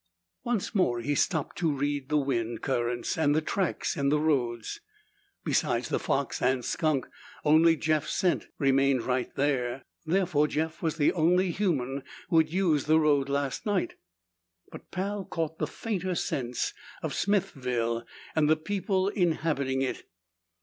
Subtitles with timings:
[0.43, 4.65] Once more he stopped to read the wind currents and the tracks in the road.
[5.45, 7.05] Besides the fox and skunk,
[7.45, 9.83] only Jeff's scent remained right there.
[10.03, 13.93] Therefore Jeff was the only human who had used the road last night.
[14.71, 16.73] But Pal caught the fainter scents
[17.03, 18.03] of Smithville
[18.35, 20.07] and the people inhabiting it.